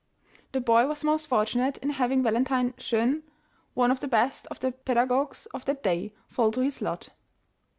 [0.53, 3.21] The bov was most fortunate in having Valentine Jeune,
[3.75, 7.09] one of the best of the pedagogues of that day, fall to his lot.